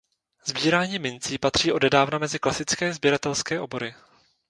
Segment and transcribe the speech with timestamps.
[0.45, 3.93] Sbírání mincí patří odedávna mezi klasické sběratelské obory.